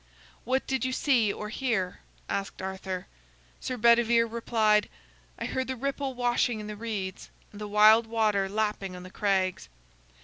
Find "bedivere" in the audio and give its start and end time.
3.77-4.25